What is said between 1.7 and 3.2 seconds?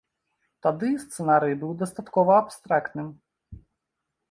дастаткова абстрактным.